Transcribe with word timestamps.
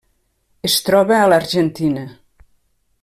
Es 0.69 0.77
troba 0.87 1.19
a 1.19 1.27
l'Argentina: 1.33 2.07